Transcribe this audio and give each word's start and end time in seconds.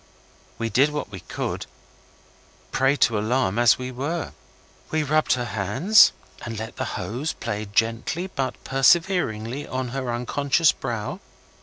We 0.57 0.69
did 0.71 0.89
what 0.89 1.11
we 1.11 1.19
could, 1.19 1.65
a 1.65 2.71
prey 2.71 2.95
to 2.95 3.19
alarm 3.19 3.59
as 3.59 3.77
we 3.77 3.91
were. 3.91 4.33
We 4.89 5.03
rubbed 5.03 5.33
her 5.33 5.45
hands 5.45 6.11
and 6.43 6.57
let 6.57 6.77
the 6.77 6.85
hose 6.97 7.33
play 7.33 7.65
gently 7.65 8.25
but 8.25 8.55
perseveringly 8.63 9.67
on 9.67 9.89
her 9.89 10.11
unconscious 10.11 10.71
brow. 10.71 11.19